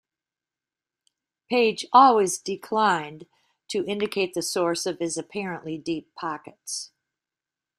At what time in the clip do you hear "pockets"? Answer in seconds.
6.15-6.89